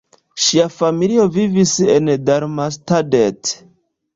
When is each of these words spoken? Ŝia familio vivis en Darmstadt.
Ŝia 0.43 0.63
familio 0.77 1.27
vivis 1.35 1.75
en 1.97 2.09
Darmstadt. 2.31 3.53